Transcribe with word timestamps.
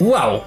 Wow! 0.00 0.40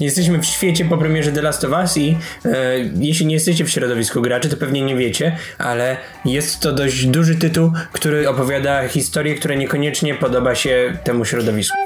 Jesteśmy 0.00 0.38
w 0.38 0.44
świecie 0.44 0.84
po 0.84 0.98
premierze 0.98 1.32
The 1.32 1.42
Last 1.42 1.64
of 1.64 1.70
Us 1.70 1.96
i 1.96 2.16
e, 2.44 2.78
jeśli 2.78 3.26
nie 3.26 3.34
jesteście 3.34 3.64
w 3.64 3.70
środowisku 3.70 4.22
graczy, 4.22 4.48
to 4.48 4.56
pewnie 4.56 4.82
nie 4.82 4.96
wiecie, 4.96 5.36
ale 5.58 5.96
jest 6.24 6.60
to 6.60 6.72
dość 6.72 7.06
duży 7.06 7.34
tytuł, 7.36 7.72
który 7.92 8.28
opowiada 8.28 8.88
historię, 8.88 9.34
która 9.34 9.54
niekoniecznie 9.54 10.14
podoba 10.14 10.54
się 10.54 10.98
temu 11.04 11.24
środowisku. 11.24 11.85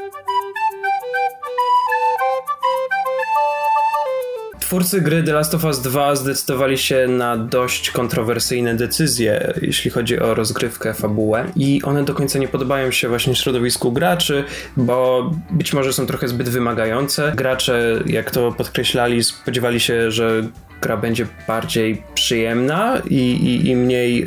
Twórcy 4.71 5.01
gry 5.01 5.23
The 5.23 5.33
Last 5.33 5.55
of 5.55 5.65
Us 5.65 5.81
2 5.81 6.17
zdecydowali 6.17 6.79
się 6.79 7.09
na 7.09 7.37
dość 7.37 7.91
kontrowersyjne 7.91 8.75
decyzje, 8.75 9.55
jeśli 9.63 9.91
chodzi 9.91 10.21
o 10.21 10.35
rozgrywkę, 10.35 10.95
fabułę 10.95 11.47
i 11.57 11.83
one 11.83 12.05
do 12.05 12.15
końca 12.15 12.39
nie 12.39 12.49
podobają 12.49 12.91
się 12.91 13.09
właśnie 13.09 13.35
środowisku 13.35 13.93
graczy, 13.93 14.45
bo 14.77 15.31
być 15.51 15.73
może 15.73 15.93
są 15.93 16.06
trochę 16.06 16.29
zbyt 16.29 16.48
wymagające. 16.48 17.33
Gracze, 17.37 18.02
jak 18.06 18.30
to 18.30 18.52
podkreślali, 18.52 19.25
spodziewali 19.25 19.80
się, 19.80 20.11
że 20.11 20.42
gra 20.83 20.97
będzie 20.97 21.27
bardziej 21.47 22.02
przyjemna 22.15 23.02
i, 23.11 23.15
i, 23.15 23.69
i 23.69 23.77
mniej, 23.77 24.23
e, 24.23 24.27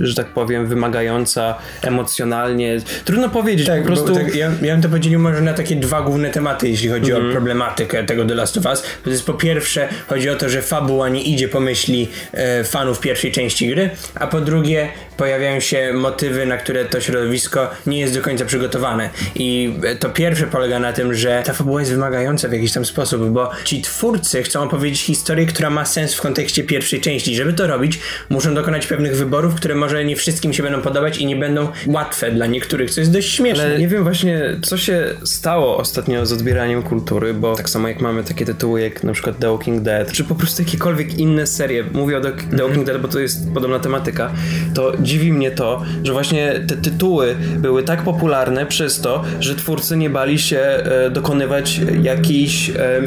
że 0.00 0.14
tak 0.14 0.26
powiem, 0.26 0.66
wymagająca 0.66 1.54
emocjonalnie. 1.82 2.80
Trudno 3.04 3.28
powiedzieć, 3.28 3.66
Tak, 3.66 3.80
po 3.80 3.86
prostu... 3.86 4.14
tak, 4.14 4.34
ja, 4.34 4.50
ja 4.62 4.72
bym 4.72 4.82
to 4.82 4.88
podzielił 4.88 5.20
może 5.20 5.40
na 5.40 5.54
takie 5.54 5.76
dwa 5.76 6.02
główne 6.02 6.30
tematy, 6.30 6.68
jeśli 6.68 6.88
chodzi 6.88 7.12
o 7.12 7.20
problematykę 7.32 8.04
tego 8.04 8.24
The 8.24 8.34
Last 8.34 8.56
of 8.56 8.66
Us. 8.66 8.82
To 9.04 9.10
jest 9.10 9.26
po 9.26 9.34
pierwsze, 9.34 9.88
chodzi 10.06 10.30
o 10.30 10.36
to, 10.36 10.48
że 10.48 10.62
fabuła 10.62 11.08
nie 11.08 11.22
idzie 11.22 11.48
po 11.48 11.60
myśli 11.60 12.08
e, 12.32 12.64
fanów 12.64 13.00
pierwszej 13.00 13.32
części 13.32 13.68
gry, 13.68 13.90
a 14.14 14.26
po 14.26 14.40
drugie, 14.40 14.88
pojawiają 15.16 15.60
się 15.60 15.92
motywy, 15.92 16.46
na 16.46 16.56
które 16.56 16.84
to 16.84 17.00
środowisko 17.00 17.70
nie 17.86 18.00
jest 18.00 18.14
do 18.14 18.22
końca 18.22 18.44
przygotowane. 18.44 19.10
I 19.34 19.74
to 20.00 20.10
pierwsze 20.10 20.46
polega 20.46 20.78
na 20.78 20.92
tym, 20.92 21.14
że 21.14 21.42
ta 21.46 21.52
fabuła 21.52 21.80
jest 21.80 21.92
wymagająca 21.92 22.48
w 22.48 22.52
jakiś 22.52 22.72
tam 22.72 22.84
sposób, 22.84 23.28
bo 23.28 23.50
ci 23.64 23.82
twórcy 23.82 24.42
chcą 24.42 24.62
opowiedzieć 24.62 25.00
historię, 25.00 25.46
która 25.46 25.70
ma 25.70 25.84
sens 25.84 26.14
w 26.14 26.20
kontekście 26.20 26.64
pierwszej 26.64 27.00
części. 27.00 27.34
Żeby 27.34 27.52
to 27.52 27.66
robić, 27.66 27.98
muszą 28.28 28.54
dokonać 28.54 28.86
pewnych 28.86 29.16
wyborów, 29.16 29.54
które 29.54 29.74
może 29.74 30.04
nie 30.04 30.16
wszystkim 30.16 30.52
się 30.52 30.62
będą 30.62 30.80
podobać 30.80 31.18
i 31.18 31.26
nie 31.26 31.36
będą 31.36 31.68
łatwe 31.86 32.30
dla 32.30 32.46
niektórych, 32.46 32.90
co 32.90 33.00
jest 33.00 33.12
dość 33.12 33.32
śmieszne. 33.32 33.64
Ale 33.64 33.78
nie 33.78 33.88
wiem 33.88 34.02
właśnie, 34.02 34.40
co 34.62 34.78
się 34.78 35.04
stało 35.24 35.76
ostatnio 35.76 36.26
z 36.26 36.32
odbieraniem 36.32 36.82
kultury, 36.82 37.34
bo 37.34 37.56
tak 37.56 37.70
samo 37.70 37.88
jak 37.88 38.00
mamy 38.00 38.24
takie 38.24 38.46
tytuły 38.46 38.80
jak 38.80 39.04
na 39.04 39.12
przykład 39.12 39.38
The 39.38 39.50
Walking 39.50 39.82
Dead, 39.82 40.12
czy 40.12 40.24
po 40.24 40.34
prostu 40.34 40.62
jakiekolwiek 40.62 41.18
inne 41.18 41.46
serie, 41.46 41.84
mówię 41.92 42.18
o 42.18 42.20
The, 42.20 42.32
The 42.56 42.62
Walking 42.62 42.86
Dead, 42.86 43.00
bo 43.00 43.08
to 43.08 43.20
jest 43.20 43.52
podobna 43.54 43.78
tematyka, 43.78 44.32
to 44.74 44.92
dziwi 45.04 45.32
mnie 45.32 45.50
to, 45.50 45.82
że 46.04 46.12
właśnie 46.12 46.60
te 46.68 46.76
tytuły 46.76 47.36
były 47.56 47.82
tak 47.82 48.02
popularne 48.02 48.66
przez 48.66 49.00
to, 49.00 49.24
że 49.40 49.54
twórcy 49.54 49.96
nie 49.96 50.10
bali 50.10 50.38
się 50.38 50.58
e, 50.58 51.10
dokonywać 51.10 51.80
jakichś 52.02 52.70
e, 52.70 53.02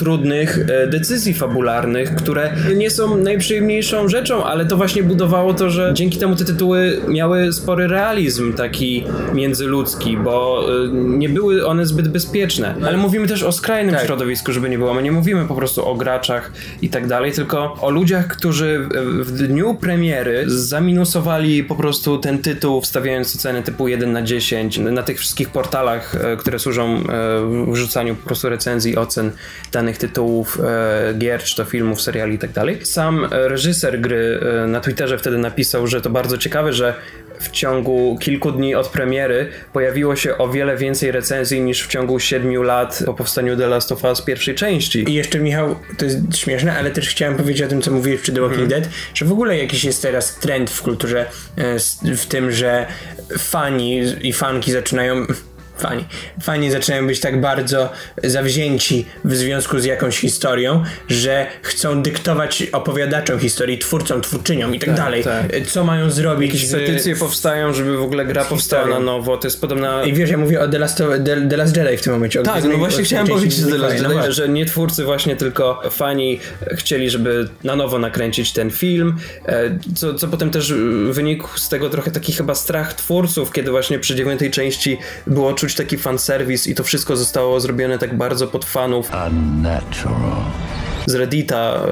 trudnych 0.00 0.58
e, 0.68 0.86
decyzji 0.86 1.34
fabularnych, 1.34 2.14
które 2.14 2.52
nie 2.76 2.90
są 2.90 3.16
najprzyjemniejszą 3.16 4.08
rzeczą, 4.08 4.44
ale 4.44 4.64
to 4.66 4.76
właśnie 4.76 5.02
budowało 5.02 5.54
to, 5.54 5.70
że 5.70 5.90
dzięki 5.94 6.18
temu 6.18 6.36
te 6.36 6.44
tytuły 6.44 7.00
miały 7.08 7.52
spory 7.52 7.86
realizm 7.88 8.52
taki 8.52 9.04
międzyludzki, 9.34 10.16
bo 10.16 10.66
e, 10.84 10.88
nie 10.92 11.28
były 11.28 11.66
one 11.66 11.86
zbyt 11.86 12.08
bezpieczne. 12.08 12.74
Ale 12.86 12.96
mówimy 12.96 13.26
też 13.28 13.42
o 13.42 13.52
skrajnym 13.52 13.96
środowisku, 14.04 14.52
żeby 14.52 14.68
nie 14.70 14.78
było. 14.78 14.94
My 14.94 15.02
nie 15.02 15.12
mówimy 15.12 15.44
po 15.48 15.54
prostu 15.54 15.88
o 15.88 15.94
graczach 15.94 16.52
i 16.82 16.88
tak 16.88 17.06
dalej, 17.06 17.32
tylko 17.32 17.76
o 17.80 17.90
ludziach, 17.90 18.28
którzy 18.28 18.88
w- 19.20 19.32
dniu 19.32 19.74
premiery 19.74 20.44
zaminusowali 20.46 21.64
po 21.64 21.74
prostu 21.74 22.18
ten 22.18 22.38
tytuł, 22.38 22.80
wstawiając 22.80 23.36
ocenę 23.36 23.62
typu 23.62 23.88
1 23.88 24.12
na 24.12 24.22
10 24.22 24.78
na 24.78 25.02
tych 25.02 25.18
wszystkich 25.18 25.48
portalach, 25.50 26.14
e, 26.24 26.36
które 26.36 26.58
służą 26.58 27.02
wrzucaniu 27.72 28.14
po 28.16 28.26
prostu 28.26 28.48
recenzji, 28.48 28.96
ocen 28.96 29.30
danych 29.72 29.89
tytułów, 29.98 30.58
e, 30.60 31.14
gier, 31.18 31.42
czy 31.42 31.56
to 31.56 31.64
filmów, 31.64 32.02
seriali 32.02 32.34
i 32.34 32.38
tak 32.38 32.52
dalej. 32.52 32.78
Sam 32.86 33.26
reżyser 33.30 34.00
gry 34.00 34.40
e, 34.64 34.66
na 34.66 34.80
Twitterze 34.80 35.18
wtedy 35.18 35.38
napisał, 35.38 35.86
że 35.86 36.00
to 36.00 36.10
bardzo 36.10 36.38
ciekawe, 36.38 36.72
że 36.72 36.94
w 37.40 37.50
ciągu 37.50 38.18
kilku 38.20 38.52
dni 38.52 38.74
od 38.74 38.88
premiery 38.88 39.48
pojawiło 39.72 40.16
się 40.16 40.38
o 40.38 40.48
wiele 40.48 40.76
więcej 40.76 41.12
recenzji 41.12 41.60
niż 41.60 41.82
w 41.82 41.88
ciągu 41.88 42.18
7 42.18 42.62
lat 42.62 43.02
po 43.06 43.14
powstaniu 43.14 43.56
The 43.56 43.66
Last 43.66 43.92
of 43.92 44.04
Us 44.04 44.22
pierwszej 44.22 44.54
części. 44.54 45.10
I 45.10 45.14
jeszcze 45.14 45.38
Michał, 45.38 45.76
to 45.98 46.04
jest 46.04 46.36
śmieszne, 46.36 46.78
ale 46.78 46.90
też 46.90 47.08
chciałem 47.08 47.36
powiedzieć 47.36 47.62
o 47.62 47.68
tym, 47.68 47.82
co 47.82 47.90
mówiłeś 47.90 48.20
przy 48.20 48.32
The 48.32 48.40
Walking 48.40 48.68
Dead, 48.68 48.88
że 49.14 49.24
w 49.24 49.32
ogóle 49.32 49.58
jakiś 49.58 49.84
jest 49.84 50.02
teraz 50.02 50.34
trend 50.34 50.70
w 50.70 50.82
kulturze, 50.82 51.26
e, 51.56 51.78
w 52.16 52.26
tym, 52.26 52.52
że 52.52 52.86
fani 53.38 54.02
i 54.22 54.32
fanki 54.32 54.72
zaczynają. 54.72 55.26
Fani. 55.80 56.04
Fani 56.42 56.70
zaczynają 56.70 57.06
być 57.06 57.20
tak 57.20 57.40
bardzo 57.40 57.92
zawzięci 58.24 59.06
w 59.24 59.36
związku 59.36 59.78
z 59.78 59.84
jakąś 59.84 60.18
historią, 60.18 60.82
że 61.08 61.46
chcą 61.62 62.02
dyktować 62.02 62.62
opowiadaczom 62.72 63.38
historii, 63.38 63.78
twórcom, 63.78 64.20
twórczyniom 64.20 64.74
i 64.74 64.78
tak, 64.78 64.94
dalej, 64.94 65.24
tak. 65.24 65.66
co 65.66 65.84
mają 65.84 66.10
zrobić. 66.10 66.52
Jakieś 66.54 66.68
z- 66.68 66.72
petycje 66.72 67.16
powstają, 67.16 67.74
żeby 67.74 67.96
w 67.96 68.02
ogóle 68.02 68.24
gra 68.24 68.44
powstała 68.44 68.86
na 68.86 69.00
nowo. 69.00 69.36
To 69.36 69.46
jest 69.46 69.60
podobna 69.60 70.04
I 70.04 70.12
wiesz, 70.12 70.30
ja 70.30 70.36
mówię 70.38 70.60
o 70.60 70.68
The 70.68 70.78
Last, 70.78 71.00
of, 71.00 71.08
The, 71.24 71.48
The 71.48 71.56
Last 71.56 71.76
Jedi 71.76 71.96
w 71.96 72.02
tym 72.02 72.12
momencie. 72.12 72.42
Tak, 72.42 72.64
no 72.64 72.78
właśnie 72.78 73.04
chciałem 73.04 73.26
powiedzieć, 73.26 73.54
Gwiezdnej 73.54 73.78
że, 73.78 73.86
Wojny. 73.86 74.14
No 74.14 74.22
że, 74.22 74.32
że 74.32 74.48
nie 74.48 74.66
twórcy 74.66 75.04
właśnie, 75.04 75.36
tylko 75.36 75.82
fani 75.90 76.40
chcieli, 76.72 77.10
żeby 77.10 77.48
na 77.64 77.76
nowo 77.76 77.98
nakręcić 77.98 78.52
ten 78.52 78.70
film, 78.70 79.16
e, 79.46 79.78
co, 79.96 80.14
co 80.14 80.28
potem 80.28 80.50
też 80.50 80.74
wynikł 81.10 81.48
z 81.58 81.68
tego 81.68 81.90
trochę 81.90 82.10
taki 82.10 82.32
chyba 82.32 82.54
strach 82.54 82.94
twórców, 82.94 83.52
kiedy 83.52 83.70
właśnie 83.70 83.98
przy 83.98 84.14
dziewiątej 84.14 84.50
części 84.50 84.98
było 85.26 85.52
czuć 85.54 85.69
taki 85.74 85.98
fanserwis 85.98 86.66
i 86.66 86.74
to 86.74 86.84
wszystko 86.84 87.16
zostało 87.16 87.60
zrobione 87.60 87.98
tak 87.98 88.16
bardzo 88.16 88.46
pod 88.46 88.64
fanów 88.64 89.10
Unnatural. 89.26 90.42
z 91.06 91.14
Reddita, 91.14 91.86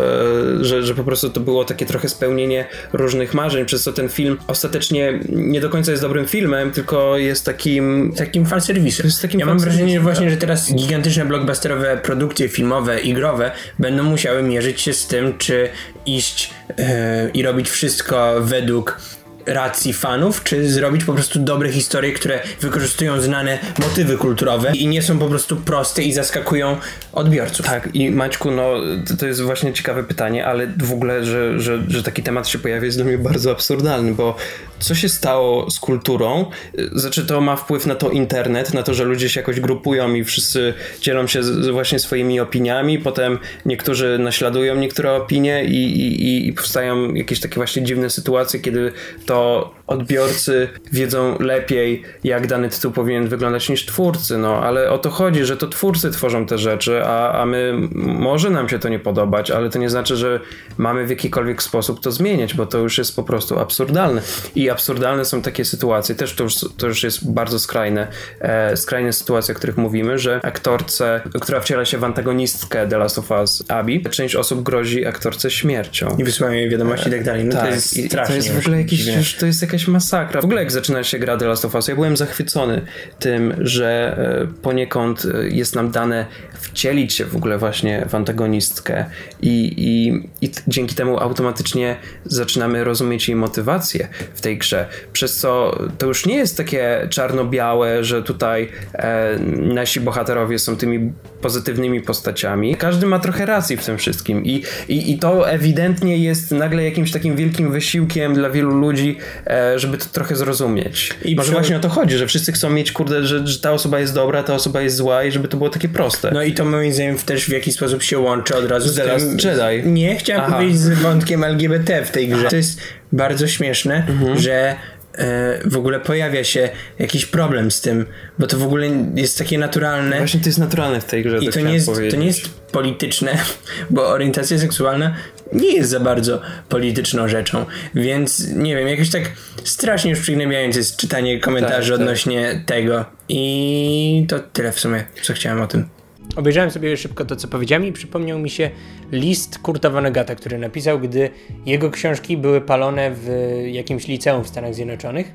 e, 0.61 0.65
że, 0.65 0.83
że 0.83 0.94
po 0.94 1.05
prostu 1.05 1.31
to 1.31 1.41
było 1.41 1.65
takie 1.65 1.87
trochę 1.87 2.09
spełnienie 2.09 2.66
różnych 2.93 3.34
marzeń, 3.34 3.66
przez 3.66 3.83
co 3.83 3.93
ten 3.93 4.09
film 4.09 4.39
ostatecznie 4.47 5.21
nie 5.28 5.61
do 5.61 5.71
końca 5.71 5.91
jest 5.91 6.03
dobrym 6.03 6.27
filmem, 6.27 6.72
tylko 6.72 7.19
jest 7.19 7.44
takim 7.44 8.12
takim 8.16 8.47
fanserwisem. 8.47 9.06
jest 9.06 9.22
takim 9.22 9.41
ja 9.41 9.47
mam 9.47 9.59
wrażenie 9.59 9.95
że 9.95 10.00
właśnie, 10.00 10.27
tak. 10.27 10.34
że 10.34 10.37
teraz 10.37 10.75
gigantyczne 10.75 11.25
blockbusterowe 11.25 11.97
produkcje 11.97 12.49
filmowe 12.49 13.00
i 13.00 13.15
growe 13.15 13.50
będą 13.78 14.03
musiały 14.03 14.43
mierzyć 14.43 14.81
się 14.81 14.93
z 14.93 15.06
tym, 15.06 15.39
czy 15.39 15.69
iść 16.06 16.50
e, 16.78 17.31
i 17.31 17.43
robić 17.43 17.71
wszystko 17.71 18.34
według 18.41 19.00
racji 19.48 19.92
fanów, 19.92 20.44
czy 20.44 20.70
zrobić 20.70 21.04
po 21.04 21.12
prostu 21.12 21.38
dobre 21.38 21.72
historie, 21.72 22.12
które 22.12 22.41
wykorzystują 22.60 23.20
znane 23.20 23.59
motywy 23.78 24.16
kulturowe 24.16 24.72
i 24.75 24.86
nie 24.86 25.03
są 25.03 25.19
po 25.19 25.26
prostu 25.28 25.56
proste 25.56 26.03
i 26.03 26.12
zaskakują 26.12 26.76
odbiorców. 27.12 27.66
Tak, 27.66 27.88
i 27.94 28.10
Maćku, 28.10 28.50
no 28.50 28.72
to- 29.20 29.26
jest 29.26 29.41
właśnie 29.42 29.72
ciekawe 29.72 30.04
pytanie, 30.04 30.47
ale 30.47 30.66
w 30.82 30.92
ogóle, 30.92 31.25
że, 31.25 31.60
że, 31.60 31.82
że 31.88 32.03
taki 32.03 32.22
temat 32.22 32.48
się 32.48 32.59
pojawia 32.59 32.84
jest 32.84 32.98
dla 32.98 33.04
mnie 33.04 33.19
bardzo 33.19 33.50
absurdalny, 33.50 34.14
bo 34.14 34.36
co 34.78 34.94
się 34.94 35.09
stało 35.09 35.71
z 35.71 35.81
kulturą? 35.81 36.44
Znaczy 36.93 37.27
to 37.27 37.41
ma 37.41 37.56
wpływ 37.56 37.87
na 37.87 37.94
to 37.94 38.11
internet, 38.11 38.75
na 38.75 38.83
to, 38.83 38.94
że 38.94 39.05
ludzie 39.05 39.28
się 39.28 39.41
jakoś 39.41 39.61
grupują 39.61 40.15
i 40.15 40.25
wszyscy 40.25 40.75
dzielą 41.00 41.27
się 41.27 41.43
z, 41.43 41.69
właśnie 41.69 41.99
swoimi 41.99 42.41
opiniami, 42.41 42.99
potem 42.99 43.39
niektórzy 43.66 44.19
naśladują 44.19 44.77
niektóre 44.77 45.12
opinie 45.15 45.65
i, 45.65 46.00
i, 46.00 46.49
i- 46.49 46.53
powstają 46.53 47.15
jakieś 47.15 47.41
takie 47.41 47.55
właśnie 47.55 47.83
dziwne 47.83 48.11
sytuacje, 48.11 48.61
kiedy 48.61 48.93
to 49.27 49.71
odbiorcy 49.87 50.69
wiedzą 50.93 51.39
lepiej, 51.41 52.03
jak 52.25 52.47
dany 52.47 52.69
tytuł 52.69 52.93
powinien 52.93 53.28
wyglądać 53.28 53.69
niż 53.69 53.87
twórcy, 53.87 54.39
no 54.39 54.56
ale 54.62 54.91
o 54.91 54.99
to 54.99 55.10
chodzi, 55.10 55.45
że 55.45 55.56
to 55.56 55.66
twórcy 55.69 56.10
tworzą 56.10 56.47
te 56.47 56.59
rzeczy, 56.59 57.05
a, 57.05 57.33
a 57.43 57.47
my, 57.47 57.75
może 57.95 58.50
nam 58.50 58.69
się 58.69 58.78
to 58.78 58.89
nie 58.89 58.99
podobać, 58.99 59.50
ale 59.50 59.71
to 59.71 59.78
nie 59.78 59.91
znaczy, 59.91 60.16
że 60.16 60.41
mamy 60.78 61.06
w 61.06 61.10
jakikolwiek 61.10 61.62
sposób 61.62 62.00
to 62.00 62.12
zmieniać, 62.12 62.55
bo 62.55 62.66
to 62.66 62.78
już 62.78 62.99
jest 62.99 63.16
po 63.16 63.22
prostu 63.22 63.59
absurdalne. 63.59 64.22
I 64.55 64.67
absurdalne 64.70 65.24
są 65.24 65.42
takie 65.42 65.64
sytuacje, 65.64 66.14
też 66.14 66.34
to 66.34 66.44
już, 66.44 66.54
to 66.76 66.86
już 66.86 67.02
jest 67.02 67.30
bardzo 67.32 67.58
skrajne, 67.58 68.08
e, 68.40 68.76
skrajne 68.76 69.12
sytuacje, 69.12 69.54
o 69.54 69.56
których 69.58 69.76
mówimy, 69.76 70.18
że 70.18 70.40
aktorce, 70.42 71.20
która 71.40 71.60
wciela 71.60 71.84
się 71.84 71.98
w 71.98 72.04
antagonistkę 72.04 72.88
The 72.88 72.98
Last 72.98 73.18
of 73.18 73.30
Us, 73.30 73.65
Abby, 73.68 74.00
część 74.10 74.36
osób 74.36 74.62
grozi 74.62 75.06
aktorce 75.06 75.50
śmiercią. 75.50 76.16
I 76.18 76.24
wysyłają 76.24 76.54
jej 76.54 76.70
wiadomości 76.70 77.09
i 77.09 77.12
tak 77.12 77.24
dalej. 77.24 77.44
No 77.44 77.53
to 77.53 77.59
Tak, 77.59 77.70
jest 77.70 77.97
i 77.97 78.06
strasznie. 78.09 78.32
to 78.32 78.36
jest 78.36 78.53
w 78.53 78.59
ogóle 78.59 78.78
jakiś, 78.78 79.06
już, 79.06 79.34
to 79.34 79.47
jest 79.47 79.62
jakaś 79.62 79.88
masakra. 79.88 80.41
W 80.41 80.44
ogóle 80.44 80.60
jak 80.60 80.72
zaczyna 80.72 81.04
się 81.04 81.18
gra 81.18 81.36
The 81.36 81.47
Last 81.47 81.64
of 81.64 81.74
Us, 81.74 81.88
ja 81.88 81.94
byłem 81.94 82.16
zachwycony 82.16 82.82
tym, 83.18 83.54
że 83.59 84.16
e, 84.42 84.62
poniekąd 84.62 85.24
e, 85.24 85.48
jest 85.48 85.74
nam 85.74 85.91
dane 85.91 86.26
wcielić 86.60 87.14
się 87.14 87.24
w 87.24 87.36
ogóle 87.36 87.59
właśnie 87.59 88.06
w 88.09 88.14
antagonistkę 88.14 89.04
i, 89.42 89.74
i, 89.76 90.09
i 90.47 90.50
dzięki 90.68 90.94
temu 90.94 91.18
automatycznie 91.21 91.97
zaczynamy 92.24 92.84
rozumieć 92.84 93.28
jej 93.28 93.36
motywację 93.36 94.09
w 94.34 94.41
tej 94.41 94.58
grze, 94.59 94.87
przez 95.13 95.37
co 95.37 95.78
to 95.99 96.07
już 96.07 96.27
nie 96.27 96.37
jest 96.37 96.57
takie 96.57 97.07
czarno-białe, 97.10 98.05
że 98.05 98.22
tutaj 98.22 98.69
e, 98.95 99.39
nasi 99.57 100.01
bohaterowie 100.01 100.59
są 100.59 100.77
tymi 100.77 101.13
pozytywnymi 101.41 102.01
postaciami. 102.01 102.77
Każdy 102.77 103.07
ma 103.07 103.19
trochę 103.19 103.47
racji 103.47 103.77
w 103.77 103.84
tym 103.84 103.99
wszystkim 103.99 104.45
i, 104.45 104.63
i, 104.89 105.13
i 105.13 105.19
to 105.19 105.51
ewidentnie 105.51 106.19
jest 106.19 106.51
nagle 106.51 106.84
jakimś 106.84 107.13
takim 107.13 107.37
wielkim 107.37 107.72
wysiłkiem 107.72 108.34
dla 108.34 108.51
wielu 108.51 108.71
ludzi, 108.71 109.16
e, 109.47 109.78
żeby 109.78 109.99
to 109.99 110.05
trochę 110.13 110.37
zrozumieć. 110.37 111.10
I 111.25 111.37
może 111.37 111.47
przy... 111.47 111.53
właśnie 111.53 111.77
o 111.77 111.81
to 111.81 111.89
chodzi, 111.89 112.16
że 112.16 112.27
wszyscy 112.27 112.53
chcą 112.53 112.71
mieć, 112.71 112.93
kurde, 112.93 113.27
że, 113.27 113.47
że 113.47 113.60
ta 113.60 113.72
osoba 113.72 114.01
jest 114.01 114.15
dobra, 114.15 114.43
ta 114.43 114.55
osoba 114.55 114.81
jest 114.81 114.97
zła 114.97 115.25
i 115.25 115.33
żeby 115.33 115.49
to 115.49 115.57
było 115.57 115.71
takie 115.71 115.89
proste. 115.89 116.31
No 116.33 116.43
i 116.43 116.53
to 116.53 116.65
moim 116.65 116.93
zdaniem 116.93 117.16
też 117.19 117.45
w 117.45 117.53
jakiś 117.53 117.75
sposób 117.75 118.03
się 118.03 118.19
łączy 118.19 118.57
od 118.57 118.65
razu 118.65 118.89
z, 118.89 118.95
z 118.95 118.97
tym... 118.97 119.51
Jedi. 119.51 119.89
Nie, 119.89 120.16
chciałem 120.16 120.43
Aha. 120.47 120.53
powiedzieć 120.53 120.78
z 120.78 120.99
wątkiem 120.99 121.45
LGBT 121.45 122.05
w 122.05 122.10
tej 122.10 122.28
grze. 122.28 122.49
To 122.49 122.57
jest 122.57 122.81
bardzo 123.13 123.49
śmieszne, 123.49 124.07
mhm. 124.09 124.39
że 124.39 124.77
e, 125.15 125.59
w 125.65 125.77
ogóle 125.77 126.01
pojawia 126.01 126.45
się 126.45 126.69
jakiś 126.99 127.27
problem 127.27 127.71
z 127.71 127.81
tym, 127.81 128.07
bo 128.39 128.47
to 128.47 128.59
w 128.59 128.63
ogóle 128.63 128.89
jest 129.15 129.39
takie 129.39 129.59
naturalne. 129.59 130.19
Właśnie 130.19 130.41
to 130.41 130.47
jest 130.47 130.59
naturalne 130.59 131.01
w 131.01 131.05
tej 131.05 131.22
grze. 131.22 131.39
I 131.39 131.49
to, 131.49 131.60
nie 131.60 131.75
jest, 131.75 131.91
to 132.10 132.16
nie 132.16 132.27
jest 132.27 132.51
polityczne, 132.72 133.39
bo 133.91 134.09
orientacja 134.09 134.59
seksualna 134.59 135.15
nie 135.53 135.72
jest 135.72 135.91
za 135.91 136.01
bardzo 136.01 136.41
polityczną 136.69 137.28
rzeczą, 137.28 137.66
więc 137.95 138.49
nie 138.49 138.77
wiem, 138.77 138.89
jakoś 138.89 139.10
tak 139.10 139.22
strasznie 139.65 140.10
już 140.10 140.21
przygnębiające 140.21 140.78
jest 140.78 140.97
czytanie 140.97 141.41
komentarzy 141.41 141.91
tak, 141.91 141.99
tak. 141.99 142.09
odnośnie 142.09 142.55
tak. 142.55 142.65
tego 142.65 143.05
i 143.28 144.25
to 144.28 144.39
tyle 144.39 144.72
w 144.72 144.81
sumie, 144.81 145.05
co 145.22 145.33
chciałem 145.33 145.60
o 145.60 145.66
tym. 145.66 145.97
Obejrzałem 146.36 146.71
sobie 146.71 146.97
szybko 146.97 147.25
to, 147.25 147.36
co 147.36 147.48
powiedziałem 147.48 147.86
i 147.86 147.92
przypomniał 147.92 148.39
mi 148.39 148.51
się 148.51 148.71
list 149.13 149.59
Kurta 149.59 149.91
Vonnegata, 149.91 150.34
który 150.34 150.59
napisał, 150.59 151.01
gdy 151.01 151.30
jego 151.66 151.91
książki 151.91 152.36
były 152.36 152.60
palone 152.60 153.10
w 153.15 153.28
jakimś 153.66 154.09
liceum 154.09 154.45
w 154.45 154.48
Stanach 154.48 154.75
Zjednoczonych 154.75 155.34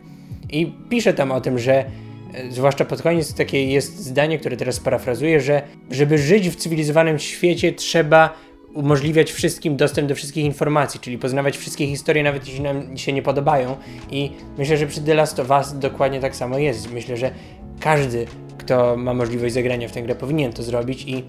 i 0.50 0.74
pisze 0.90 1.14
tam 1.14 1.32
o 1.32 1.42
tym, 1.42 1.60
że 1.60 1.86
e, 2.34 2.52
zwłaszcza 2.52 2.86
pod 2.86 3.02
koniec 3.02 3.34
takie 3.34 3.66
jest 3.66 4.00
zdanie, 4.00 4.40
które 4.40 4.58
teraz 4.58 4.80
parafrazuję, 4.80 5.42
że 5.42 5.62
żeby 5.92 6.18
żyć 6.18 6.50
w 6.50 6.56
cywilizowanym 6.56 7.20
świecie 7.20 7.72
trzeba 7.72 8.38
umożliwiać 8.74 9.32
wszystkim 9.32 9.78
dostęp 9.78 10.10
do 10.10 10.16
wszystkich 10.16 10.46
informacji, 10.46 11.00
czyli 11.00 11.18
poznawać 11.18 11.58
wszystkie 11.58 11.88
historie, 11.88 12.24
nawet 12.24 12.48
jeśli 12.48 12.62
nam 12.62 12.98
się 12.98 13.14
nie 13.14 13.22
podobają. 13.22 13.76
I 14.12 14.32
myślę, 14.58 14.78
że 14.78 14.88
przy 14.88 15.02
The 15.02 15.14
Last 15.14 15.40
of 15.40 15.50
Us 15.50 15.80
dokładnie 15.80 16.20
tak 16.20 16.36
samo 16.36 16.58
jest. 16.58 16.94
Myślę, 16.94 17.18
że 17.18 17.32
każdy, 17.80 18.26
kto 18.58 18.98
ma 18.98 19.14
możliwość 19.14 19.54
zagrania 19.54 19.88
w 19.88 19.92
tę 19.92 20.02
grę, 20.02 20.16
powinien 20.16 20.54
to 20.54 20.64
zrobić 20.64 21.06
i 21.08 21.24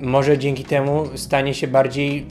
może 0.00 0.38
dzięki 0.38 0.64
temu 0.64 1.04
stanie 1.14 1.54
się 1.54 1.66
bardziej 1.66 2.26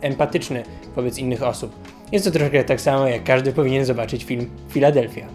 empatyczny 0.00 0.62
wobec 0.96 1.18
innych 1.18 1.42
osób. 1.42 1.76
Jest 2.12 2.24
to 2.24 2.30
troszkę 2.30 2.64
tak 2.64 2.80
samo, 2.80 3.08
jak 3.08 3.24
każdy 3.24 3.52
powinien 3.52 3.84
zobaczyć 3.84 4.24
film 4.24 4.50
Philadelphia. 4.72 5.26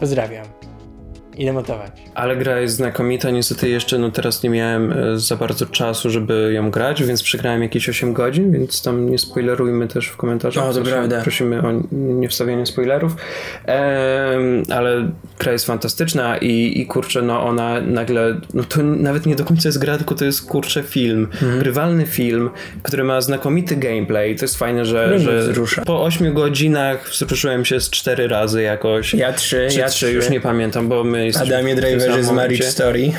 Pozdrawiam. 0.00 0.71
Idę 1.38 1.52
montować. 1.52 1.90
Ale 2.14 2.36
gra 2.36 2.60
jest 2.60 2.74
znakomita. 2.74 3.30
Niestety 3.30 3.68
jeszcze 3.68 3.98
no 3.98 4.10
teraz 4.10 4.42
nie 4.42 4.50
miałem 4.50 4.92
e, 4.92 5.18
za 5.18 5.36
bardzo 5.36 5.66
czasu, 5.66 6.10
żeby 6.10 6.50
ją 6.54 6.70
grać, 6.70 7.02
więc 7.02 7.22
przegrałem 7.22 7.62
jakieś 7.62 7.88
8 7.88 8.12
godzin, 8.12 8.52
więc 8.52 8.82
tam 8.82 9.10
nie 9.10 9.18
spoilerujmy 9.18 9.88
też 9.88 10.06
w 10.06 10.16
komentarzach. 10.16 10.64
O, 10.64 10.72
to 10.72 10.82
prawda. 10.82 11.22
Prosimy 11.22 11.62
o 11.62 11.72
nie 11.92 12.28
wstawianie 12.28 12.66
spoilerów. 12.66 13.16
Ehm, 13.66 14.62
ale 14.70 15.10
gra 15.38 15.52
jest 15.52 15.66
fantastyczna 15.66 16.38
i, 16.38 16.80
i 16.80 16.86
kurczę, 16.86 17.22
no 17.22 17.42
ona 17.44 17.80
nagle, 17.80 18.40
no 18.54 18.64
to 18.64 18.82
nawet 18.82 19.26
nie 19.26 19.36
do 19.36 19.44
końca 19.44 19.68
jest 19.68 19.78
gra, 19.78 19.96
tylko 19.96 20.14
to 20.14 20.24
jest 20.24 20.46
kurczę 20.46 20.82
film. 20.82 21.28
Mhm. 21.42 22.06
Film, 22.06 22.50
który 22.82 23.04
ma 23.04 23.20
znakomity 23.20 23.76
gameplay. 23.76 24.36
To 24.36 24.44
jest 24.44 24.58
fajne, 24.58 24.84
że, 24.84 25.18
że 25.18 25.52
po 25.86 26.04
8 26.04 26.34
godzinach 26.34 27.10
wzruszyłem 27.10 27.64
się 27.64 27.80
z 27.80 27.90
4 27.90 28.28
razy 28.28 28.62
jakoś. 28.62 29.14
Ja 29.14 29.32
3, 29.32 29.68
ja 29.76 29.88
3, 29.88 30.12
już 30.12 30.30
nie 30.30 30.40
pamiętam, 30.40 30.88
bo 30.88 31.04
my 31.04 31.21
Adamie 31.40 31.74
Driverze 31.74 32.24
z 32.24 32.30
Marriage 32.30 32.70
Story. 32.70 33.12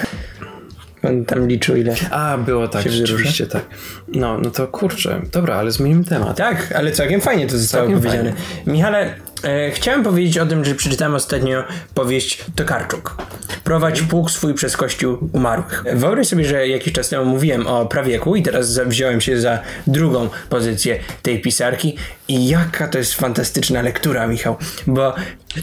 On 1.04 1.26
tam 1.26 1.48
liczył 1.48 1.76
ile. 1.76 1.96
A, 2.12 2.38
było 2.38 2.68
tak, 2.68 2.92
rzeczywiście 2.92 3.48
tak. 3.48 3.66
No, 4.08 4.38
no 4.38 4.52
to 4.52 4.68
kurczę. 4.68 5.22
Dobra, 5.32 5.56
ale 5.56 5.72
zmienimy 5.72 6.04
temat. 6.04 6.38
Tak, 6.38 6.72
ale 6.76 6.92
całkiem 6.92 7.22
fajnie 7.22 7.48
to 7.48 7.58
zostało 7.58 7.84
całkiem 7.84 8.02
powiedziane. 8.02 8.34
Fajnie. 8.34 8.74
Michale, 8.74 9.16
e, 9.44 9.72
chciałem 9.72 10.04
powiedzieć 10.04 10.38
o 10.38 10.46
tym, 10.46 10.66
że 10.66 10.76
przeczytałem 10.76 11.16
ostatnio 11.16 11.64
powieść 11.94 12.46
Tokarczuk. 12.56 13.18
Prowadź 13.64 14.02
pług 14.02 14.32
swój 14.32 14.54
przez 14.54 14.78
kościół 14.78 15.30
umarłych. 15.34 15.84
Wyobraź 15.94 16.28
sobie, 16.28 16.46
że 16.46 16.68
jakiś 16.68 16.94
czas 16.94 17.10
temu 17.10 17.26
mówiłem 17.26 17.68
o 17.68 17.86
prawieku 17.86 18.36
i 18.36 18.44
teraz 18.44 18.80
wziąłem 18.80 19.22
się 19.22 19.42
za 19.42 19.60
drugą 19.88 20.30
pozycję 20.50 21.00
tej 21.22 21.42
pisarki 21.42 21.96
i 22.28 22.48
jaka 22.48 22.88
to 22.88 22.98
jest 22.98 23.14
fantastyczna 23.14 23.82
lektura, 23.82 24.28
Michał, 24.28 24.58
bo 24.88 25.16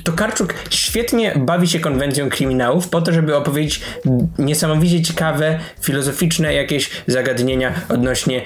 Tokarczuk 0.04 0.54
świetnie 0.70 1.34
bawi 1.37 1.69
się 1.69 1.81
konwencją 1.81 2.28
kryminałów 2.28 2.88
po 2.88 3.02
to, 3.02 3.12
żeby 3.12 3.37
opowiedzieć 3.37 3.81
niesamowicie 4.38 5.02
ciekawe, 5.02 5.60
filozoficzne 5.81 6.54
jakieś 6.54 6.90
zagadnienia 7.06 7.72
odnośnie 7.88 8.42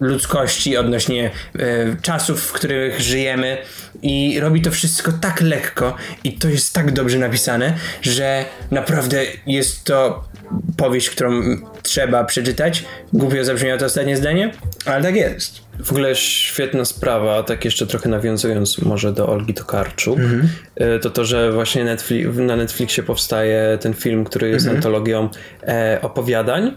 ludzkości, 0.00 0.76
odnośnie 0.76 1.30
e, 1.58 1.60
czasów, 2.02 2.42
w 2.42 2.52
których 2.52 3.00
żyjemy. 3.00 3.58
I 4.02 4.40
robi 4.40 4.62
to 4.62 4.70
wszystko 4.70 5.12
tak 5.12 5.40
lekko 5.40 5.96
i 6.24 6.32
to 6.32 6.48
jest 6.48 6.72
tak 6.72 6.92
dobrze 6.92 7.18
napisane, 7.18 7.74
że 8.02 8.44
naprawdę 8.70 9.24
jest 9.46 9.84
to 9.84 10.27
powieść, 10.76 11.10
którą 11.10 11.42
trzeba 11.82 12.24
przeczytać. 12.24 12.84
Głupio 13.12 13.44
zabrzmiało 13.44 13.78
to 13.78 13.86
ostatnie 13.86 14.16
zdanie, 14.16 14.52
ale 14.84 15.02
tak 15.02 15.16
jest. 15.16 15.60
W 15.84 15.90
ogóle 15.90 16.14
świetna 16.14 16.84
sprawa, 16.84 17.42
tak 17.42 17.64
jeszcze 17.64 17.86
trochę 17.86 18.08
nawiązując 18.08 18.78
może 18.78 19.12
do 19.12 19.28
Olgi 19.28 19.54
Tokarczuk, 19.54 20.18
mhm. 20.18 20.48
E, 20.76 20.98
to 20.98 21.10
to, 21.10 21.24
że 21.24 21.52
właśnie 21.52 21.84
Netflix, 21.84 22.28
na 22.36 22.56
Netflixie 22.56 23.02
powstaje 23.02 23.78
ten 23.80 23.94
film, 23.94 24.24
który 24.24 24.48
jest 24.48 24.66
mhm. 24.66 24.76
antologią 24.76 25.28
e, 25.62 25.98
opowiadań, 26.02 26.72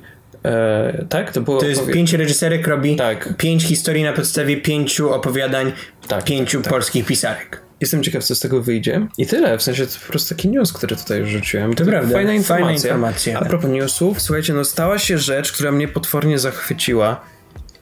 E, 0.45 1.05
tak? 1.09 1.31
To, 1.31 1.41
było 1.41 1.59
to 1.59 1.65
jest 1.65 1.91
pięć 1.91 2.13
reżyserek 2.13 2.67
robi 2.67 2.95
tak. 2.95 3.37
pięć 3.37 3.63
historii 3.63 4.03
na 4.03 4.13
podstawie 4.13 4.57
pięciu 4.57 5.13
opowiadań 5.13 5.71
tak, 6.07 6.23
pięciu 6.23 6.61
tak. 6.61 6.73
polskich 6.73 7.05
pisarek. 7.05 7.61
Jestem 7.81 8.03
ciekaw, 8.03 8.23
co 8.23 8.35
z 8.35 8.39
tego 8.39 8.61
wyjdzie. 8.61 9.07
I 9.17 9.27
tyle, 9.27 9.57
w 9.57 9.63
sensie 9.63 9.87
to 9.87 9.93
po 10.05 10.07
prostu 10.07 10.35
taki 10.35 10.49
news, 10.49 10.73
który 10.73 10.95
tutaj 10.95 11.25
rzuciłem. 11.25 11.73
To, 11.73 11.85
prawda. 11.85 12.13
Fajna 12.13 12.33
informacja. 12.33 12.55
Fajna 12.55 12.73
informacja. 12.73 13.39
A 13.39 13.45
propos 13.45 13.71
newsów, 13.71 14.21
słuchajcie, 14.21 14.53
no 14.53 14.65
stała 14.65 14.99
się 14.99 15.17
rzecz, 15.17 15.51
która 15.51 15.71
mnie 15.71 15.87
potwornie 15.87 16.39
zachwyciła 16.39 17.21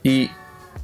i 0.03 0.29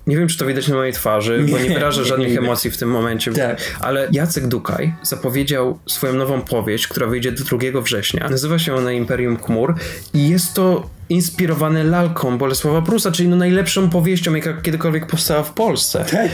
nie 0.07 0.17
wiem, 0.17 0.27
czy 0.27 0.37
to 0.37 0.45
widać 0.45 0.67
na 0.67 0.75
mojej 0.75 0.93
twarzy, 0.93 1.43
nie, 1.45 1.51
bo 1.51 1.59
nie 1.59 1.69
wyrażę 1.69 2.01
nie, 2.01 2.07
żadnych 2.07 2.31
nie, 2.31 2.39
emocji 2.39 2.71
w 2.71 2.77
tym 2.77 2.89
momencie. 2.89 3.31
Tak. 3.31 3.61
Ale 3.79 4.07
Jacek 4.11 4.47
Dukaj 4.47 4.93
zapowiedział 5.03 5.79
swoją 5.85 6.13
nową 6.13 6.41
powieść, 6.41 6.87
która 6.87 7.07
wyjdzie 7.07 7.31
do 7.31 7.43
2 7.43 7.81
września. 7.81 8.29
Nazywa 8.29 8.59
się 8.59 8.75
ona 8.75 8.91
Imperium 8.91 9.37
Chmur 9.37 9.75
i 10.13 10.29
jest 10.29 10.53
to 10.53 10.89
inspirowane 11.09 11.83
lalką 11.83 12.37
Bolesława 12.37 12.81
Prusa, 12.81 13.11
czyli 13.11 13.29
no 13.29 13.35
najlepszą 13.35 13.89
powieścią, 13.89 14.35
jaka 14.35 14.53
kiedykolwiek 14.53 15.07
powstała 15.07 15.43
w 15.43 15.53
Polsce. 15.53 16.05
Tak. 16.11 16.29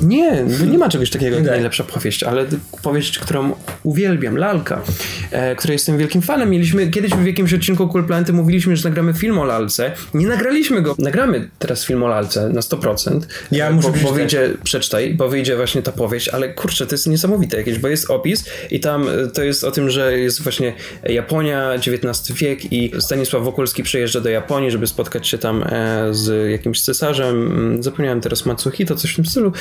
Nie, 0.00 0.44
no 0.60 0.66
nie 0.66 0.78
ma 0.78 0.88
czegoś 0.88 1.10
takiego 1.10 1.36
jak 1.36 1.44
najlepsza 1.44 1.84
powieść, 1.84 2.22
ale 2.22 2.46
powieść, 2.82 3.18
którą 3.18 3.52
uwielbiam, 3.82 4.36
Lalka, 4.36 4.82
e, 5.30 5.56
której 5.56 5.74
jestem 5.74 5.98
wielkim 5.98 6.22
fanem. 6.22 6.50
Mieliśmy 6.50 6.90
kiedyś 6.90 7.12
w 7.12 7.26
jakimś 7.26 7.54
odcinku 7.54 7.88
Cool 7.88 8.04
Planety 8.04 8.32
mówiliśmy, 8.32 8.76
że 8.76 8.88
nagramy 8.88 9.14
film 9.14 9.38
o 9.38 9.44
Lalce. 9.44 9.92
Nie 10.14 10.26
nagraliśmy 10.26 10.82
go. 10.82 10.94
Nagramy 10.98 11.48
teraz 11.58 11.84
film 11.84 12.02
o 12.02 12.08
Lalce 12.08 12.48
na 12.48 12.60
100%. 12.60 13.20
Ja 13.52 13.70
muszę 13.70 13.90
bo, 13.90 13.98
bo 14.02 14.12
wyjdzie, 14.12 14.50
przeczytaj, 14.64 15.14
bo 15.14 15.28
wyjdzie 15.28 15.56
właśnie 15.56 15.82
ta 15.82 15.92
powieść, 15.92 16.28
ale 16.28 16.48
kurczę, 16.54 16.86
to 16.86 16.94
jest 16.94 17.06
niesamowite 17.06 17.56
jakieś, 17.56 17.78
bo 17.78 17.88
jest 17.88 18.10
opis 18.10 18.44
i 18.70 18.80
tam 18.80 19.08
e, 19.08 19.26
to 19.26 19.42
jest 19.42 19.64
o 19.64 19.70
tym, 19.70 19.90
że 19.90 20.18
jest 20.18 20.42
właśnie 20.42 20.72
Japonia, 21.04 21.72
XIX 21.74 22.32
wiek 22.32 22.72
i 22.72 22.92
Stanisław 22.98 23.42
Wokulski 23.44 23.82
przyjeżdża 23.82 24.20
do 24.20 24.28
Japonii, 24.28 24.70
żeby 24.70 24.86
spotkać 24.86 25.28
się 25.28 25.38
tam 25.38 25.62
e, 25.62 26.08
z 26.10 26.50
jakimś 26.50 26.82
cesarzem. 26.82 27.46
Mm, 27.46 27.82
zapomniałem 27.82 28.20
teraz 28.20 28.46
Matsuhito, 28.46 28.96
coś 28.96 29.12
w 29.12 29.16
tym 29.16 29.26
stylu 29.26 29.52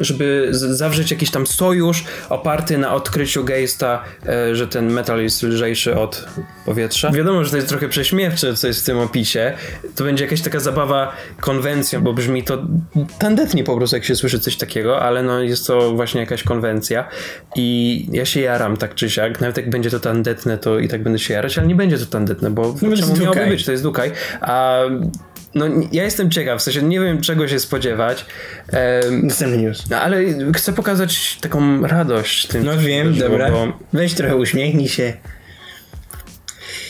żeby 0.00 0.48
zawrzeć 0.50 1.10
jakiś 1.10 1.30
tam 1.30 1.46
sojusz 1.46 2.04
oparty 2.28 2.78
na 2.78 2.94
odkryciu 2.94 3.44
Geista, 3.44 4.02
e, 4.26 4.56
że 4.56 4.68
ten 4.68 4.92
metal 4.92 5.22
jest 5.22 5.42
lżejszy 5.42 5.96
od 5.96 6.24
powietrza. 6.66 7.10
Wiadomo, 7.10 7.44
że 7.44 7.50
to 7.50 7.56
jest 7.56 7.68
trochę 7.68 7.88
prześmiewcze, 7.88 8.54
co 8.54 8.66
jest 8.66 8.82
w 8.82 8.84
tym 8.84 8.98
opisie. 8.98 9.52
To 9.96 10.04
będzie 10.04 10.24
jakaś 10.24 10.40
taka 10.40 10.60
zabawa 10.60 11.12
konwencją, 11.40 12.00
bo 12.00 12.12
brzmi 12.12 12.44
to 12.44 12.62
tandetnie 13.18 13.64
po 13.64 13.76
prostu, 13.76 13.96
jak 13.96 14.04
się 14.04 14.16
słyszy 14.16 14.40
coś 14.40 14.56
takiego, 14.56 15.00
ale 15.00 15.22
no 15.22 15.40
jest 15.40 15.66
to 15.66 15.92
właśnie 15.92 16.20
jakaś 16.20 16.42
konwencja 16.42 17.08
i 17.56 18.06
ja 18.12 18.24
się 18.24 18.40
jaram 18.40 18.76
tak 18.76 18.94
czy 18.94 19.10
siak. 19.10 19.40
Nawet 19.40 19.56
jak 19.56 19.70
będzie 19.70 19.90
to 19.90 20.00
tandetne, 20.00 20.58
to 20.58 20.78
i 20.78 20.88
tak 20.88 21.02
będę 21.02 21.18
się 21.18 21.34
jarać, 21.34 21.58
ale 21.58 21.66
nie 21.66 21.74
będzie 21.74 21.98
to 21.98 22.06
tandetne, 22.06 22.50
bo 22.50 22.74
no 22.82 22.96
czemu 22.96 23.16
miałoby 23.16 23.46
być? 23.46 23.64
To 23.64 23.72
jest 23.72 23.82
Dukaj. 23.82 24.12
A 24.40 24.80
no 25.54 25.66
ja 25.92 26.04
jestem 26.04 26.30
ciekaw, 26.30 26.60
w 26.60 26.62
sensie 26.62 26.82
nie 26.82 27.00
wiem 27.00 27.20
czego 27.20 27.48
się 27.48 27.60
spodziewać. 27.60 28.26
Następny 29.22 29.58
news. 29.58 29.90
No, 29.90 29.96
ale 30.00 30.18
chcę 30.54 30.72
pokazać 30.72 31.38
taką 31.40 31.86
radość 31.86 32.46
tym. 32.46 32.64
No 32.64 32.78
wiem, 32.78 33.18
dobra. 33.18 33.50
Bo... 33.50 33.78
Weź 33.92 34.14
trochę 34.14 34.36
uśmiechnij 34.36 34.88
się. 34.88 35.12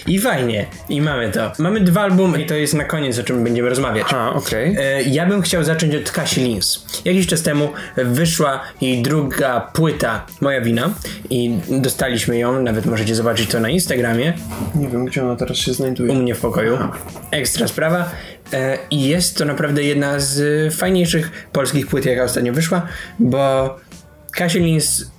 I 0.06 0.18
fajnie, 0.18 0.66
i 0.88 1.00
mamy 1.00 1.30
to. 1.30 1.52
Mamy 1.58 1.80
dwa 1.80 2.00
albumy 2.00 2.42
i 2.42 2.46
to 2.46 2.54
jest 2.54 2.74
na 2.74 2.84
koniec, 2.84 3.18
o 3.18 3.22
czym 3.22 3.44
będziemy 3.44 3.68
rozmawiać. 3.68 4.06
A, 4.12 4.32
okej. 4.34 4.76
E, 4.78 5.02
Ja 5.02 5.26
bym 5.26 5.42
chciał 5.42 5.64
zacząć 5.64 5.94
od 5.94 6.10
Kasi 6.10 6.40
Lins. 6.40 6.86
Jakiś 7.04 7.26
czas 7.26 7.42
temu 7.42 7.68
wyszła 7.96 8.60
jej 8.80 9.02
druga 9.02 9.60
płyta 9.60 10.26
Moja 10.40 10.60
Wina 10.60 10.90
i 11.30 11.58
dostaliśmy 11.68 12.38
ją, 12.38 12.62
nawet 12.62 12.86
możecie 12.86 13.14
zobaczyć 13.14 13.50
to 13.50 13.60
na 13.60 13.68
Instagramie, 13.68 14.32
Nie 14.74 14.88
wiem, 14.88 15.04
gdzie 15.04 15.22
ona 15.24 15.36
teraz 15.36 15.56
się 15.56 15.70
u 15.70 15.74
znajduje. 15.74 16.14
mnie 16.14 16.34
w 16.34 16.40
pokoju. 16.40 16.78
Ekstra 17.30 17.68
sprawa. 17.68 18.10
E, 18.52 18.78
I 18.90 19.02
jest 19.08 19.36
to 19.38 19.44
naprawdę 19.44 19.82
jedna 19.82 20.20
z 20.20 20.74
fajniejszych 20.74 21.48
polskich 21.52 21.86
płyt, 21.86 22.06
jaka 22.06 22.24
ostatnio 22.24 22.52
wyszła, 22.52 22.82
bo 23.18 23.76
Kasia 24.32 24.58
Lins 24.58 25.10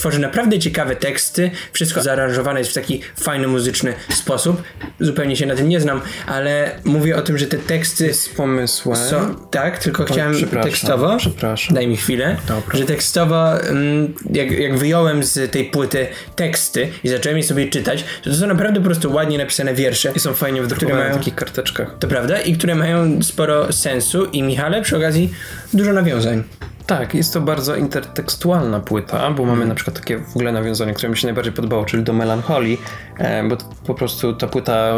tworzy 0.00 0.18
naprawdę 0.18 0.58
ciekawe 0.58 0.96
teksty, 0.96 1.50
wszystko 1.72 2.02
zaaranżowane 2.02 2.58
jest 2.60 2.70
w 2.70 2.74
taki 2.74 3.00
fajny 3.20 3.46
muzyczny 3.48 3.94
sposób. 4.14 4.62
Zupełnie 5.00 5.36
się 5.36 5.46
na 5.46 5.54
tym 5.54 5.68
nie 5.68 5.80
znam, 5.80 6.00
ale 6.26 6.70
mówię 6.84 7.16
o 7.16 7.22
tym, 7.22 7.38
że 7.38 7.46
te 7.46 7.56
teksty 7.58 8.14
Z 8.14 8.28
pomysłem. 8.28 8.96
są, 8.96 9.34
tak, 9.50 9.78
tylko 9.78 10.04
chciałem 10.04 10.34
przepraszam, 10.34 10.70
tekstowo. 10.70 11.16
przepraszam. 11.18 11.74
Daj 11.74 11.86
mi 11.86 11.96
chwilę. 11.96 12.36
Dobra. 12.48 12.78
Że 12.78 12.84
tekstowo, 12.84 13.60
mm, 13.62 14.14
jak, 14.32 14.50
jak 14.50 14.78
wyjąłem 14.78 15.24
z 15.24 15.52
tej 15.52 15.64
płyty 15.64 16.06
teksty 16.36 16.88
i 17.04 17.08
zacząłem 17.08 17.38
je 17.38 17.44
sobie 17.44 17.68
czytać, 17.68 18.04
to 18.22 18.30
to 18.30 18.36
są 18.36 18.46
naprawdę 18.46 18.80
po 18.80 18.86
prostu 18.86 19.12
ładnie 19.12 19.38
napisane 19.38 19.74
wiersze. 19.74 20.12
I 20.16 20.20
są 20.20 20.34
fajnie 20.34 20.62
wydrukowane 20.62 21.00
mają- 21.00 21.14
w 21.14 21.18
takich 21.18 21.34
karteczkach. 21.34 21.96
To 21.98 22.08
prawda? 22.08 22.40
I 22.40 22.52
które 22.56 22.74
mają 22.74 23.22
sporo 23.22 23.72
sensu 23.72 24.24
i 24.24 24.42
Michale 24.42 24.82
przy 24.82 24.96
okazji 24.96 25.32
dużo 25.74 25.92
nawiązań. 25.92 26.44
Tak, 26.90 27.14
jest 27.14 27.32
to 27.32 27.40
bardzo 27.40 27.76
intertekstualna 27.76 28.80
płyta, 28.80 29.30
bo 29.30 29.44
mamy 29.44 29.66
na 29.66 29.74
przykład 29.74 29.96
takie 29.96 30.18
w 30.18 30.36
ogóle 30.36 30.52
nawiązanie, 30.52 30.94
które 30.94 31.10
mi 31.10 31.16
się 31.16 31.26
najbardziej 31.26 31.52
podobało, 31.52 31.84
czyli 31.84 32.02
do 32.02 32.12
melancholii, 32.12 32.80
e, 33.18 33.48
bo 33.48 33.56
po 33.86 33.94
prostu 33.94 34.34
ta 34.34 34.46
płyta 34.46 34.92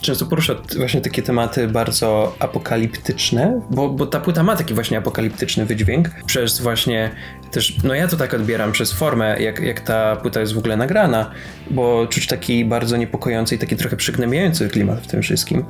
często 0.00 0.26
porusza 0.26 0.54
właśnie 0.76 1.00
takie 1.00 1.22
tematy 1.22 1.68
bardzo 1.68 2.36
apokaliptyczne, 2.38 3.60
bo, 3.70 3.88
bo 3.88 4.06
ta 4.06 4.20
płyta 4.20 4.42
ma 4.42 4.56
taki 4.56 4.74
właśnie 4.74 4.98
apokaliptyczny 4.98 5.66
wydźwięk, 5.66 6.10
przez 6.26 6.60
właśnie 6.60 7.10
też, 7.56 7.74
no 7.84 7.94
ja 7.94 8.08
to 8.08 8.16
tak 8.16 8.34
odbieram 8.34 8.72
przez 8.72 8.92
formę, 8.92 9.42
jak, 9.42 9.60
jak 9.60 9.80
ta 9.80 10.16
płyta 10.16 10.40
jest 10.40 10.54
w 10.54 10.58
ogóle 10.58 10.76
nagrana, 10.76 11.30
bo 11.70 12.06
czuć 12.06 12.26
taki 12.26 12.64
bardzo 12.64 12.96
niepokojący 12.96 13.54
i 13.54 13.58
taki 13.58 13.76
trochę 13.76 13.96
przygnębiający 13.96 14.68
klimat 14.68 15.00
w 15.00 15.06
tym 15.06 15.22
wszystkim. 15.22 15.64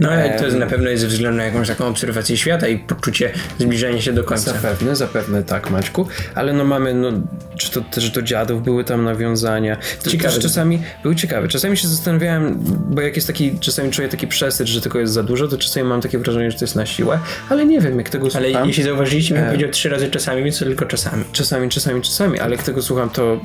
No 0.00 0.10
ale 0.10 0.38
to 0.38 0.44
jest 0.44 0.56
na 0.56 0.66
pewno 0.66 0.90
jest 0.90 1.02
ze 1.02 1.08
względu 1.08 1.38
na 1.38 1.44
jakąś 1.44 1.68
taką 1.68 1.86
obserwację 1.86 2.36
świata 2.36 2.68
i 2.68 2.78
poczucie 2.78 3.32
zbliżania 3.58 4.00
się 4.00 4.12
do 4.12 4.24
końca. 4.24 4.52
Zapewne, 4.52 4.96
zapewne 4.96 5.42
tak, 5.42 5.70
Maćku, 5.70 6.08
ale 6.34 6.52
no 6.52 6.64
mamy, 6.64 6.94
no, 6.94 7.10
czy 7.56 7.70
to 7.70 7.80
też 7.80 8.10
do 8.10 8.22
dziadów 8.22 8.62
były 8.62 8.84
tam 8.84 9.04
nawiązania. 9.04 9.76
To 10.02 10.10
Ciekawe. 10.10 10.34
Też 10.34 10.42
czasami 10.42 10.82
były 11.02 11.16
ciekawe. 11.16 11.48
Czasami 11.48 11.76
się 11.76 11.88
zastanawiałem, 11.88 12.58
bo 12.90 13.00
jak 13.00 13.16
jest 13.16 13.26
taki, 13.26 13.58
czasami 13.58 13.90
czuję 13.90 14.08
taki 14.08 14.26
przesyt, 14.26 14.66
że 14.68 14.80
tego 14.80 14.98
jest 14.98 15.12
za 15.12 15.22
dużo, 15.22 15.48
to 15.48 15.58
czasami 15.58 15.88
mam 15.88 16.00
takie 16.00 16.18
wrażenie, 16.18 16.50
że 16.50 16.58
to 16.58 16.64
jest 16.64 16.76
na 16.76 16.86
siłę, 16.86 17.18
ale 17.48 17.66
nie 17.66 17.80
wiem, 17.80 17.98
jak 17.98 18.08
tego 18.08 18.28
Ale 18.34 18.48
słucham. 18.48 18.68
jeśli 18.68 18.82
zauważyliście, 18.82 19.34
bym 19.34 19.44
powiedział 19.44 19.70
trzy 19.70 19.88
razy 19.88 20.10
czasami, 20.10 20.42
więc 20.42 20.58
to 20.58 20.64
tylko 20.64 20.86
czasami. 20.86 21.24
Czasami, 21.32 21.68
czasami, 21.68 22.02
czasami, 22.02 22.38
ale 22.38 22.56
jak 22.56 22.64
tego 22.64 22.82
słucham, 22.82 23.10
to 23.10 23.40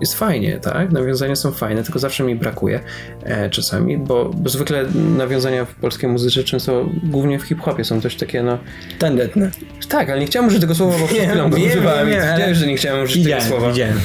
jest 0.00 0.14
fajnie, 0.14 0.58
tak? 0.62 0.92
Nawiązania 0.92 1.36
są 1.36 1.52
fajne, 1.52 1.82
tylko 1.82 1.98
zawsze 1.98 2.24
mi 2.24 2.34
brakuje 2.36 2.80
e, 3.24 3.50
czasami, 3.50 3.98
bo, 3.98 4.30
bo 4.34 4.50
zwykle 4.50 4.84
nawiązania 5.16 5.64
w 5.64 5.74
polskiej 5.74 6.10
muzyce 6.10 6.44
często, 6.44 6.86
głównie 7.02 7.38
w 7.38 7.42
hip-hopie 7.42 7.84
są 7.84 8.00
dość 8.00 8.16
takie, 8.18 8.42
no, 8.42 8.58
Tandetne. 8.98 9.50
tak, 9.88 10.10
ale 10.10 10.20
nie 10.20 10.26
chciałem 10.26 10.48
użyć 10.48 10.60
tego 10.60 10.74
słowa, 10.74 10.98
bo 10.98 11.06
przed 11.08 11.28
chwilą 11.28 11.50
go 11.50 11.56
używałem, 11.56 12.08
więc 12.08 12.24
ale- 12.24 12.54
że 12.54 12.66
nie 12.66 12.76
chciałem 12.76 13.04
użyć 13.04 13.14
tego 13.16 13.24
Widziałem, 13.24 13.48
słowa. 13.48 13.68
widziałem. 13.70 14.00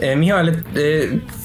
E, 0.00 0.16
Michał, 0.16 0.38
ale 0.38 0.52
e, 0.52 0.54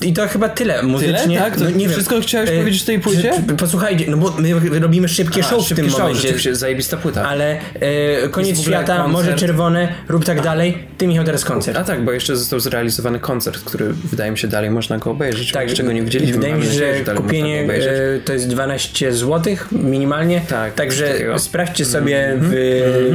i 0.02 0.14
to 0.14 0.28
chyba 0.28 0.50
tyle. 0.50 0.84
Muzycznie, 0.84 1.38
Tak? 1.40 1.56
To 1.58 1.64
no, 1.64 1.70
nie 1.70 1.90
wszystko 1.90 2.16
wiem. 2.16 2.24
chciałeś 2.24 2.50
E, 2.50 2.58
powiedzieć 2.60 2.84
o 2.84 2.86
tej 2.86 3.00
płycie? 3.00 3.32
czy- 3.48 3.56
Posłuchajcie, 3.56 4.06
no 4.12 4.18
bo 4.18 4.34
my 4.40 4.80
robimy 4.80 5.08
szybkie 5.08 5.40
A, 5.42 5.44
show 5.44 5.64
w 5.64 5.68
szybki 5.68 5.82
tym 5.84 5.92
show, 5.92 6.00
momencie. 6.02 6.56
zajebista 6.56 6.98
płyta. 6.98 7.28
Ale 7.28 7.58
e, 7.80 8.30
koniec 8.30 8.60
w 8.60 8.62
świata, 8.62 8.86
koncert. 8.96 9.12
Morze 9.12 9.34
Czerwone, 9.36 9.88
rób 10.10 10.26
tak 10.26 10.42
dalej. 10.42 10.78
Ty 10.98 11.08
Michał 11.08 11.26
teraz 11.26 11.46
koncert. 11.46 11.78
A 11.78 11.84
tak, 11.84 12.06
bo 12.06 12.12
jeszcze 12.12 12.36
został 12.38 12.60
zrealizowany 12.60 13.20
koncert, 13.20 13.60
który 13.64 13.87
wydaje 13.94 14.32
mi 14.32 14.38
się 14.38 14.48
dalej 14.48 14.70
można 14.70 14.98
go 14.98 15.12
obejrzeć, 15.12 15.52
Tak, 15.52 15.74
czego 15.74 15.92
nie 15.92 16.02
widzieliśmy. 16.02 16.34
Wydaje 16.36 16.54
mi 16.54 16.64
się, 16.66 16.72
że 16.72 16.94
kupienie 17.16 17.62
e, 17.74 18.20
to 18.26 18.34
jest 18.34 18.48
12 18.48 19.14
zł 19.14 19.56
minimalnie. 19.72 20.42
Tak, 20.50 20.74
Także 20.74 21.08
takiego. 21.08 21.40
sprawdźcie 21.40 21.86
sobie 21.86 22.38
w 22.42 22.54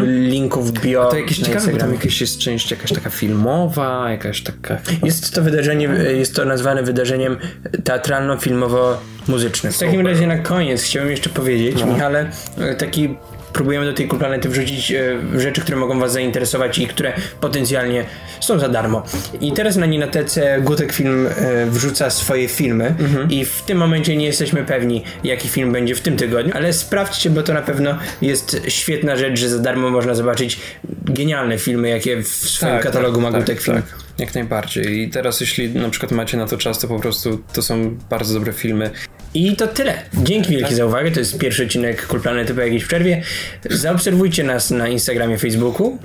linku 0.07 0.63
w 0.63 0.73
bio. 0.81 1.07
To 1.11 1.17
jakieś 1.17 1.39
ciekawe, 1.39 1.73
bo 1.73 1.79
tam 1.79 1.93
jakieś 1.93 2.21
jest 2.21 2.39
część 2.39 2.71
jakaś 2.71 2.93
taka 2.93 3.11
filmowa, 3.11 4.11
jakaś 4.11 4.43
taka... 4.43 4.79
Jest 5.03 5.35
to 5.35 5.43
wydarzenie, 5.43 5.89
jest 6.19 6.35
to 6.37 6.45
nazwane 6.45 6.83
wydarzeniem 6.83 7.37
teatralno-filmowo-muzycznym. 7.85 9.73
W 9.73 9.79
takim 9.79 10.07
razie 10.07 10.27
na 10.27 10.39
koniec 10.39 10.83
chciałbym 10.83 11.11
jeszcze 11.11 11.31
powiedzieć, 11.31 11.77
No. 11.81 11.87
Michale, 11.93 12.31
e, 12.59 12.75
taki 12.75 13.17
próbujemy 13.53 13.87
do 13.87 13.93
tej 13.93 14.09
planety 14.09 14.49
wrzucić 14.49 14.93
e, 14.93 15.19
rzeczy, 15.41 15.61
które 15.61 15.77
mogą 15.77 16.01
was 16.01 16.13
zainteresować 16.13 16.79
i 16.79 16.87
które 16.87 17.13
potencjalnie 17.41 18.05
są 18.41 18.59
za 18.59 18.69
darmo. 18.69 19.03
I 19.41 19.53
teraz 19.53 19.77
na 19.77 19.87
Ninatece 19.87 20.61
Gutek 20.61 20.93
Film 20.93 21.27
e, 21.27 21.67
wrzuca 21.67 22.11
swoje 22.11 22.49
filmy 22.49 22.95
Mhm. 22.99 23.31
i 23.31 23.45
w 23.45 23.63
tym 23.63 23.79
momencie 23.79 24.17
nie 24.17 24.27
jesteśmy 24.27 24.65
pewni, 24.65 25.05
jaki 25.25 25.49
film 25.49 25.73
będzie 25.73 25.95
w 25.95 26.01
tym 26.01 26.17
tygodniu, 26.17 26.53
ale 26.57 26.73
sprawdźcie, 26.73 27.31
bo 27.31 27.43
to 27.43 27.55
na 27.55 27.63
pewno 27.63 27.99
jest 28.23 28.61
świetna 28.69 29.17
rzecz, 29.17 29.41
że 29.41 29.49
za 29.49 29.59
darmo 29.59 29.91
można 29.91 30.15
zobaczyć 30.15 30.61
genialne 31.05 31.59
filmy, 31.59 31.89
jakie 31.89 32.23
w 32.23 32.29
swoim 32.29 32.79
katalogu 32.79 33.21
ma 33.21 33.31
Gutek 33.33 33.61
Film. 33.61 33.77
Tak, 33.77 33.85
jak 34.19 34.35
najbardziej. 34.35 35.03
I 35.03 35.11
teraz 35.11 35.41
jeśli 35.41 35.69
na 35.71 35.91
przykład 35.91 36.13
macie 36.13 36.37
na 36.37 36.47
to 36.47 36.57
czas, 36.57 36.79
to 36.79 36.89
po 36.89 36.99
prostu 37.01 37.43
to 37.53 37.63
są 37.63 37.97
bardzo 38.11 38.35
dobre 38.35 38.53
filmy. 38.53 38.91
I 39.35 39.57
to 39.57 39.67
tyle. 39.67 39.95
Dzięki 40.15 40.51
wielkie 40.51 40.75
za 40.75 40.87
uwagę. 40.87 41.11
To 41.11 41.21
jest 41.21 41.39
pierwszy 41.39 41.65
odcinek 41.65 42.07
Kul 42.07 42.21
Planety 42.21 42.55
po 42.55 42.61
jakiejś 42.61 42.85
przerwie. 42.85 43.23
Zaobserwujcie 43.71 44.45
nas 44.45 44.71
na 44.71 44.89
Instagramie, 44.89 45.39
Facebooku. 45.39 45.99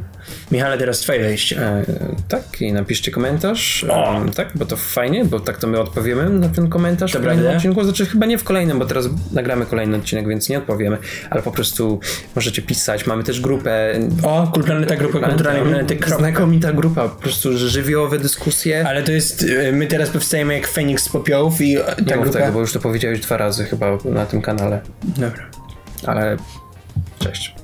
Michale, 0.51 0.77
teraz 0.77 0.99
twoje 0.99 1.19
wejście. 1.19 1.61
E, 1.61 1.83
tak, 2.27 2.61
i 2.61 2.73
napiszcie 2.73 3.11
komentarz. 3.11 3.83
E, 3.89 4.31
tak, 4.35 4.49
bo 4.55 4.65
to 4.65 4.77
fajnie, 4.77 5.25
bo 5.25 5.39
tak 5.39 5.57
to 5.57 5.67
my 5.67 5.79
odpowiemy 5.79 6.29
na 6.29 6.49
ten 6.49 6.69
komentarz 6.69 7.11
To 7.11 7.19
w 7.19 7.21
kolejnym 7.21 7.43
prawda. 7.45 7.57
odcinku. 7.57 7.83
Znaczy 7.83 8.05
chyba 8.05 8.25
nie 8.25 8.37
w 8.37 8.43
kolejnym, 8.43 8.79
bo 8.79 8.85
teraz 8.85 9.05
nagramy 9.31 9.65
kolejny 9.65 9.97
odcinek, 9.97 10.27
więc 10.27 10.49
nie 10.49 10.57
odpowiemy, 10.57 10.97
ale 11.29 11.41
po 11.41 11.51
prostu 11.51 11.99
możecie 12.35 12.61
pisać. 12.61 13.07
Mamy 13.07 13.23
też 13.23 13.41
grupę. 13.41 13.93
O, 14.23 14.47
Kul 14.53 14.63
Planeta, 14.63 14.95
Grupa 14.95 15.19
Kulturalnej 15.27 15.63
Planety. 15.63 15.95
Krop. 15.95 16.19
Znakomita 16.19 16.73
grupa, 16.73 17.09
po 17.09 17.21
prostu 17.21 17.57
żywiołowe 17.57 18.19
dyskusje. 18.19 18.87
Ale 18.87 19.03
to 19.03 19.11
jest, 19.11 19.43
y, 19.43 19.71
my 19.73 19.87
teraz 19.87 20.09
powstajemy 20.09 20.53
jak 20.53 20.67
Feniks 20.67 21.03
z 21.03 21.09
popiołów 21.09 21.61
i 21.61 21.77
ta 21.77 22.15
nie 22.15 22.21
grupa... 22.21 22.39
tego, 22.39 22.51
bo 22.53 22.59
już 22.59 22.73
to 22.73 22.79
powiedziałeś 22.79 23.19
dwa 23.19 23.37
razy 23.37 23.65
chyba 23.65 23.97
na 24.05 24.25
tym 24.25 24.41
kanale. 24.41 24.81
Dobra. 25.03 25.49
Ale 26.05 26.37
cześć. 27.19 27.55